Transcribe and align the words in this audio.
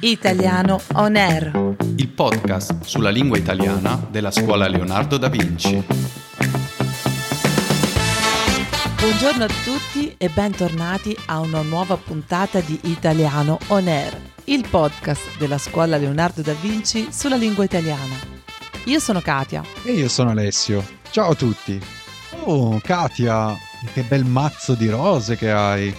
Italiano 0.00 0.80
On 0.94 1.16
Air. 1.16 1.74
il 1.96 2.08
podcast 2.08 2.82
sulla 2.84 3.10
lingua 3.10 3.38
italiana 3.38 4.00
della 4.10 4.30
scuola 4.30 4.68
Leonardo 4.68 5.16
da 5.16 5.28
Vinci. 5.28 5.82
Buongiorno 8.98 9.44
a 9.44 9.48
tutti 9.64 10.14
e 10.16 10.28
bentornati 10.28 11.16
a 11.26 11.40
una 11.40 11.62
nuova 11.62 11.96
puntata 11.96 12.60
di 12.60 12.78
Italiano 12.84 13.58
On 13.68 13.86
Air, 13.86 14.16
il 14.44 14.66
podcast 14.68 15.36
della 15.38 15.58
scuola 15.58 15.96
Leonardo 15.96 16.42
da 16.42 16.54
Vinci 16.60 17.08
sulla 17.10 17.36
lingua 17.36 17.64
italiana. 17.64 18.14
Io 18.84 18.98
sono 18.98 19.20
Katia. 19.20 19.62
E 19.82 19.92
io 19.92 20.08
sono 20.08 20.30
Alessio. 20.30 20.84
Ciao 21.10 21.30
a 21.30 21.34
tutti. 21.34 21.80
Oh, 22.44 22.78
Katia, 22.82 23.56
che 23.92 24.02
bel 24.02 24.24
mazzo 24.24 24.74
di 24.74 24.88
rose 24.88 25.36
che 25.36 25.50
hai. 25.50 25.94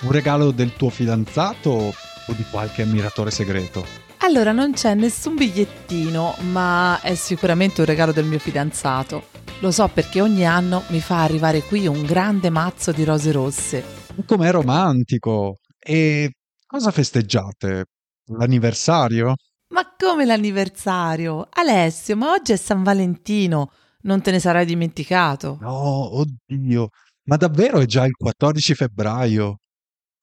Un 0.00 0.10
regalo 0.12 0.50
del 0.50 0.74
tuo 0.76 0.90
fidanzato 0.90 1.94
o 2.26 2.32
di 2.32 2.44
qualche 2.50 2.82
ammiratore 2.82 3.30
segreto? 3.30 3.84
Allora, 4.18 4.52
non 4.52 4.72
c'è 4.72 4.94
nessun 4.94 5.34
bigliettino, 5.34 6.36
ma 6.50 7.00
è 7.02 7.14
sicuramente 7.14 7.80
un 7.80 7.86
regalo 7.86 8.12
del 8.12 8.24
mio 8.24 8.38
fidanzato. 8.38 9.26
Lo 9.60 9.70
so 9.70 9.88
perché 9.88 10.20
ogni 10.20 10.46
anno 10.46 10.82
mi 10.88 11.00
fa 11.00 11.22
arrivare 11.22 11.62
qui 11.62 11.86
un 11.86 12.04
grande 12.04 12.50
mazzo 12.50 12.92
di 12.92 13.04
rose 13.04 13.32
rosse. 13.32 13.84
Com'è 14.26 14.50
romantico. 14.50 15.58
E 15.78 16.32
cosa 16.66 16.90
festeggiate? 16.90 17.84
L'anniversario? 18.26 19.34
Ma 19.74 19.94
come 19.96 20.24
l'anniversario? 20.24 21.46
Alessio, 21.50 22.16
ma 22.16 22.30
oggi 22.32 22.52
è 22.52 22.56
San 22.56 22.82
Valentino. 22.82 23.72
Non 24.02 24.22
te 24.22 24.30
ne 24.30 24.38
sarai 24.38 24.64
dimenticato. 24.64 25.58
No, 25.60 26.18
oddio. 26.18 26.88
Ma 27.24 27.36
davvero 27.36 27.78
è 27.80 27.86
già 27.86 28.04
il 28.04 28.12
14 28.12 28.74
febbraio? 28.74 29.58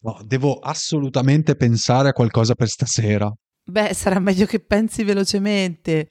No, 0.04 0.20
devo 0.26 0.58
assolutamente 0.60 1.56
pensare 1.56 2.10
a 2.10 2.14
qualcosa 2.14 2.56
per 2.56 2.68
stasera. 2.68 3.32
Beh, 3.64 3.94
sarà 3.94 4.20
meglio 4.20 4.46
che 4.46 4.60
pensi 4.60 5.04
velocemente. 5.04 6.10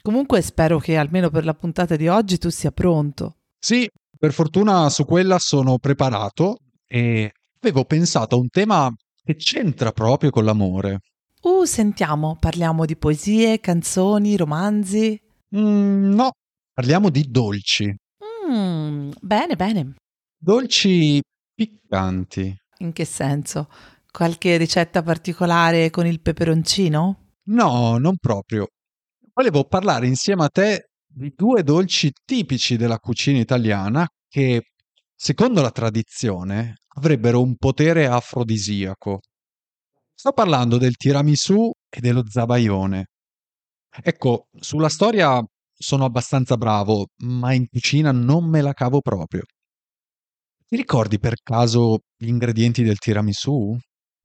Comunque 0.00 0.40
spero 0.42 0.78
che 0.78 0.96
almeno 0.96 1.30
per 1.30 1.44
la 1.44 1.54
puntata 1.54 1.96
di 1.96 2.08
oggi 2.08 2.38
tu 2.38 2.50
sia 2.50 2.70
pronto. 2.70 3.36
Sì, 3.58 3.88
per 4.16 4.32
fortuna 4.32 4.88
su 4.90 5.04
quella 5.04 5.38
sono 5.38 5.78
preparato 5.78 6.58
e 6.86 7.32
avevo 7.60 7.84
pensato 7.84 8.36
a 8.36 8.38
un 8.38 8.48
tema 8.48 8.92
che 9.24 9.34
c'entra 9.34 9.92
proprio 9.92 10.30
con 10.30 10.44
l'amore. 10.44 11.00
Uh, 11.42 11.64
sentiamo, 11.64 12.36
parliamo 12.38 12.84
di 12.84 12.96
poesie, 12.96 13.58
canzoni, 13.58 14.36
romanzi. 14.36 15.20
Mm, 15.56 16.12
no, 16.14 16.30
parliamo 16.72 17.10
di 17.10 17.28
dolci. 17.28 17.92
Mm, 18.48 19.10
bene, 19.20 19.56
bene. 19.56 19.94
Dolci 20.38 21.20
piccanti. 21.54 22.56
In 22.82 22.92
che 22.92 23.04
senso? 23.04 23.68
Qualche 24.10 24.56
ricetta 24.56 25.02
particolare 25.02 25.88
con 25.90 26.04
il 26.04 26.20
peperoncino? 26.20 27.36
No, 27.44 27.96
non 27.98 28.16
proprio. 28.16 28.66
Volevo 29.32 29.64
parlare 29.64 30.08
insieme 30.08 30.44
a 30.44 30.48
te 30.48 30.90
di 31.06 31.32
due 31.34 31.62
dolci 31.62 32.10
tipici 32.24 32.76
della 32.76 32.98
cucina 32.98 33.38
italiana 33.38 34.04
che, 34.28 34.72
secondo 35.14 35.62
la 35.62 35.70
tradizione, 35.70 36.78
avrebbero 36.96 37.40
un 37.40 37.54
potere 37.56 38.06
afrodisiaco. 38.06 39.20
Sto 40.12 40.32
parlando 40.32 40.76
del 40.76 40.96
tiramisù 40.96 41.70
e 41.88 42.00
dello 42.00 42.24
zabaione. 42.28 43.06
Ecco, 44.02 44.48
sulla 44.58 44.88
storia 44.88 45.40
sono 45.72 46.04
abbastanza 46.04 46.56
bravo, 46.56 47.06
ma 47.18 47.52
in 47.52 47.68
cucina 47.68 48.10
non 48.10 48.48
me 48.48 48.60
la 48.60 48.72
cavo 48.72 49.00
proprio. 49.00 49.42
Ti 50.72 50.78
ricordi 50.78 51.18
per 51.18 51.34
caso 51.42 51.98
gli 52.16 52.28
ingredienti 52.28 52.82
del 52.82 52.96
tiramisù? 52.96 53.76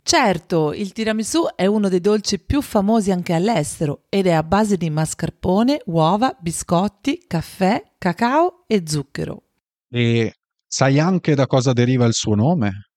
Certo, 0.02 0.72
il 0.72 0.94
tiramisù 0.94 1.44
è 1.53 1.66
uno 1.66 1.90
dei 1.90 2.00
dolci 2.00 2.40
più 2.40 2.62
famosi 2.62 3.12
anche 3.12 3.34
all'estero 3.34 4.06
ed 4.08 4.28
è 4.28 4.31
a 4.31 4.44
base 4.44 4.78
di 4.78 4.90
mascarpone, 4.90 5.81
uova, 5.88 6.34
biscotti, 6.40 7.25
caffè, 7.28 7.95
cacao 7.98 8.64
e 8.66 8.81
zucchero. 8.86 9.44
E 9.90 10.35
sai 10.66 11.02
anche 11.02 11.35
da 11.35 11.47
cosa 11.47 11.74
deriva 11.74 12.06
il 12.06 12.13
suo 12.13 12.35
nome? 12.35 12.91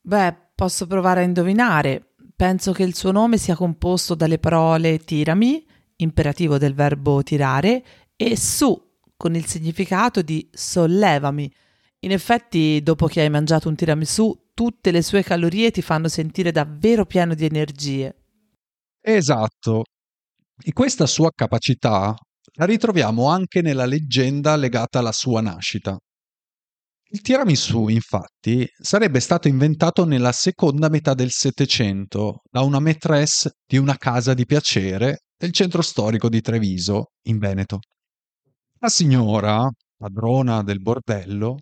Beh, 0.00 0.34
posso 0.54 0.86
provare 0.86 1.20
a 1.20 1.24
indovinare. 1.24 2.14
Penso 2.34 2.72
che 2.72 2.84
il 2.84 2.94
suo 2.94 3.12
nome 3.12 3.36
sia 3.36 3.54
composto 3.54 4.14
dalle 4.14 4.38
parole 4.38 4.96
tirami, 5.00 5.62
imperativo 5.96 6.56
del 6.56 6.72
verbo 6.72 7.22
tirare, 7.22 7.84
e 8.16 8.34
su, 8.34 8.74
con 9.14 9.34
il 9.34 9.44
significato 9.44 10.22
di 10.22 10.48
sollevami. 10.50 11.52
In 12.04 12.10
effetti, 12.10 12.82
dopo 12.82 13.06
che 13.06 13.20
hai 13.20 13.30
mangiato 13.30 13.68
un 13.68 13.76
tiramisù, 13.76 14.50
tutte 14.54 14.90
le 14.90 15.02
sue 15.02 15.22
calorie 15.22 15.70
ti 15.70 15.82
fanno 15.82 16.08
sentire 16.08 16.50
davvero 16.50 17.06
pieno 17.06 17.34
di 17.34 17.44
energie. 17.44 18.16
Esatto. 19.00 19.84
E 20.64 20.72
questa 20.72 21.06
sua 21.06 21.30
capacità 21.32 22.14
la 22.54 22.64
ritroviamo 22.64 23.28
anche 23.28 23.62
nella 23.62 23.86
leggenda 23.86 24.56
legata 24.56 24.98
alla 24.98 25.12
sua 25.12 25.40
nascita. 25.40 25.96
Il 27.14 27.20
tiramisù, 27.20 27.88
infatti, 27.88 28.66
sarebbe 28.80 29.20
stato 29.20 29.46
inventato 29.46 30.04
nella 30.04 30.32
seconda 30.32 30.88
metà 30.88 31.14
del 31.14 31.30
Settecento 31.30 32.40
da 32.50 32.62
una 32.62 32.80
maîtresse 32.80 33.58
di 33.64 33.76
una 33.76 33.96
casa 33.96 34.34
di 34.34 34.44
piacere 34.44 35.24
del 35.36 35.52
centro 35.52 35.82
storico 35.82 36.28
di 36.28 36.40
Treviso, 36.40 37.12
in 37.26 37.38
Veneto. 37.38 37.78
La 38.80 38.88
signora, 38.88 39.70
padrona 39.96 40.62
del 40.62 40.80
bordello, 40.80 41.58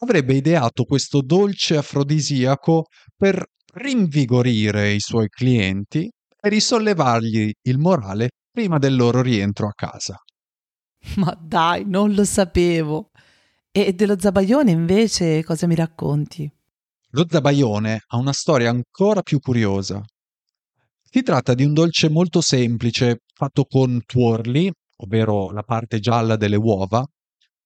avrebbe 0.00 0.34
ideato 0.34 0.84
questo 0.84 1.22
dolce 1.22 1.76
afrodisiaco 1.76 2.86
per 3.16 3.44
rinvigorire 3.74 4.92
i 4.92 5.00
suoi 5.00 5.28
clienti 5.28 6.10
e 6.40 6.48
risollevargli 6.48 7.52
il 7.62 7.78
morale 7.78 8.30
prima 8.50 8.78
del 8.78 8.96
loro 8.96 9.22
rientro 9.22 9.66
a 9.68 9.72
casa. 9.74 10.16
Ma 11.16 11.36
dai, 11.40 11.84
non 11.86 12.12
lo 12.12 12.24
sapevo. 12.24 13.10
E 13.70 13.92
dello 13.92 14.18
zabaione 14.18 14.70
invece 14.72 15.44
cosa 15.44 15.66
mi 15.66 15.74
racconti? 15.74 16.50
Lo 17.10 17.26
zabaione 17.28 18.02
ha 18.08 18.16
una 18.16 18.32
storia 18.32 18.70
ancora 18.70 19.22
più 19.22 19.38
curiosa. 19.38 20.02
Si 21.02 21.22
tratta 21.22 21.54
di 21.54 21.64
un 21.64 21.72
dolce 21.72 22.08
molto 22.08 22.40
semplice, 22.40 23.22
fatto 23.32 23.64
con 23.64 24.00
tuorli, 24.04 24.70
ovvero 24.96 25.50
la 25.50 25.62
parte 25.62 25.98
gialla 25.98 26.36
delle 26.36 26.56
uova, 26.56 27.04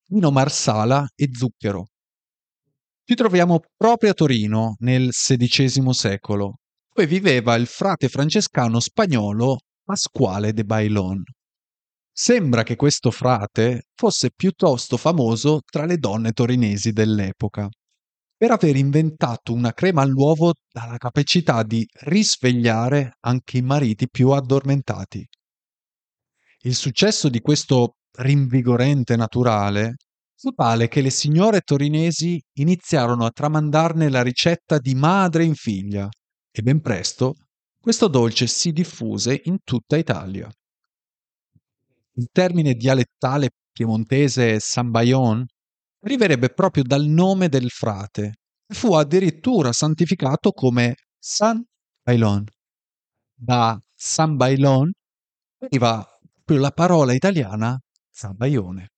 vino 0.08 0.30
marsala 0.30 1.06
e 1.14 1.28
zucchero. 1.32 1.88
Ci 3.06 3.16
troviamo 3.16 3.60
proprio 3.76 4.12
a 4.12 4.14
Torino 4.14 4.76
nel 4.78 5.10
XVI 5.10 5.92
secolo, 5.92 6.60
dove 6.90 7.06
viveva 7.06 7.54
il 7.54 7.66
frate 7.66 8.08
francescano 8.08 8.80
spagnolo 8.80 9.58
Pasquale 9.84 10.54
de 10.54 10.64
Bailon. 10.64 11.22
Sembra 12.10 12.62
che 12.62 12.76
questo 12.76 13.10
frate 13.10 13.88
fosse 13.94 14.30
piuttosto 14.34 14.96
famoso 14.96 15.60
tra 15.70 15.84
le 15.84 15.98
donne 15.98 16.32
torinesi 16.32 16.92
dell'epoca 16.92 17.68
per 18.38 18.52
aver 18.52 18.74
inventato 18.74 19.52
una 19.52 19.74
crema 19.74 20.00
all'uovo 20.00 20.54
dalla 20.72 20.96
capacità 20.96 21.62
di 21.62 21.86
risvegliare 22.04 23.18
anche 23.20 23.58
i 23.58 23.62
mariti 23.62 24.08
più 24.08 24.30
addormentati. 24.30 25.22
Il 26.60 26.74
successo 26.74 27.28
di 27.28 27.40
questo 27.40 27.96
rinvigorente 28.12 29.14
naturale 29.14 29.96
fu 30.44 30.50
tale 30.50 30.88
che 30.88 31.00
le 31.00 31.08
signore 31.08 31.62
torinesi 31.62 32.38
iniziarono 32.58 33.24
a 33.24 33.30
tramandarne 33.30 34.10
la 34.10 34.20
ricetta 34.20 34.76
di 34.76 34.94
madre 34.94 35.42
in 35.42 35.54
figlia 35.54 36.06
e 36.50 36.60
ben 36.60 36.82
presto 36.82 37.36
questo 37.80 38.08
dolce 38.08 38.46
si 38.46 38.70
diffuse 38.70 39.40
in 39.44 39.60
tutta 39.64 39.96
Italia. 39.96 40.46
Il 42.16 42.28
termine 42.30 42.74
dialettale 42.74 43.52
piemontese 43.72 44.60
Sambayon 44.60 45.46
deriverebbe 45.98 46.50
proprio 46.50 46.82
dal 46.82 47.06
nome 47.06 47.48
del 47.48 47.70
frate 47.70 48.34
e 48.66 48.74
fu 48.74 48.92
addirittura 48.92 49.72
santificato 49.72 50.50
come 50.50 50.94
San 51.18 51.64
Bailon. 52.02 52.44
Da 53.34 53.80
San 53.94 54.36
Bailon 54.36 54.92
deriva 55.58 56.06
proprio 56.32 56.58
la 56.58 56.70
parola 56.70 57.14
italiana 57.14 57.78
Zambaione. 58.10 58.93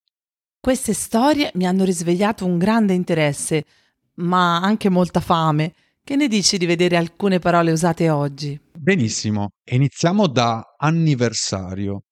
Queste 0.67 0.95
storie 0.95 1.53
mi 1.55 1.65
hanno 1.65 1.85
risvegliato 1.85 2.45
un 2.45 2.59
grande 2.59 2.93
interesse, 2.93 3.67
ma 4.15 4.59
anche 4.59 4.89
molta 4.89 5.21
fame. 5.21 5.75
Che 6.03 6.17
ne 6.17 6.27
dici 6.27 6.59
di 6.59 6.67
vedere 6.67 6.97
alcune 6.97 7.39
parole 7.39 7.71
usate 7.71 8.11
oggi? 8.11 8.61
Benissimo, 8.77 9.51
iniziamo 9.63 10.27
da 10.27 10.75
anniversario. 10.77 12.03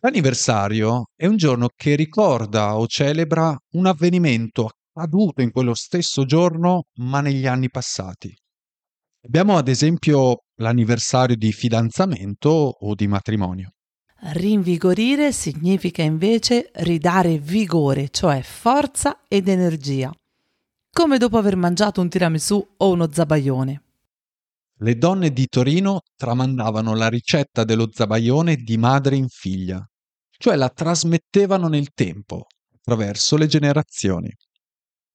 L'anniversario 0.00 1.10
è 1.14 1.26
un 1.26 1.36
giorno 1.36 1.68
che 1.72 1.94
ricorda 1.94 2.76
o 2.76 2.88
celebra 2.88 3.56
un 3.74 3.86
avvenimento 3.86 4.68
accaduto 4.92 5.40
in 5.40 5.52
quello 5.52 5.74
stesso 5.74 6.24
giorno, 6.24 6.86
ma 6.94 7.20
negli 7.20 7.46
anni 7.46 7.70
passati. 7.70 8.36
Abbiamo 9.26 9.56
ad 9.56 9.68
esempio 9.68 10.42
l'anniversario 10.56 11.36
di 11.36 11.52
fidanzamento 11.52 12.50
o 12.50 12.96
di 12.96 13.06
matrimonio. 13.06 13.74
Rinvigorire 14.22 15.32
significa 15.32 16.02
invece 16.02 16.70
ridare 16.74 17.38
vigore, 17.38 18.10
cioè 18.10 18.42
forza 18.42 19.22
ed 19.26 19.48
energia, 19.48 20.12
come 20.92 21.16
dopo 21.16 21.38
aver 21.38 21.56
mangiato 21.56 22.02
un 22.02 22.10
tiramisù 22.10 22.74
o 22.76 22.90
uno 22.90 23.10
zabaione. 23.10 23.82
Le 24.76 24.96
donne 24.96 25.32
di 25.32 25.46
Torino 25.46 26.00
tramandavano 26.16 26.94
la 26.94 27.08
ricetta 27.08 27.64
dello 27.64 27.88
zabaione 27.90 28.56
di 28.56 28.76
madre 28.76 29.16
in 29.16 29.28
figlia, 29.28 29.82
cioè 30.36 30.54
la 30.54 30.68
trasmettevano 30.68 31.68
nel 31.68 31.92
tempo, 31.94 32.46
attraverso 32.74 33.38
le 33.38 33.46
generazioni. 33.46 34.30